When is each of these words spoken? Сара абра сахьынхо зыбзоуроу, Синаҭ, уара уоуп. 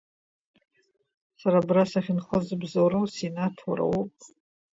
Сара 1.39 1.57
абра 1.61 1.83
сахьынхо 1.91 2.37
зыбзоуроу, 2.45 3.05
Синаҭ, 3.15 3.57
уара 3.69 3.85
уоуп. 3.89 4.13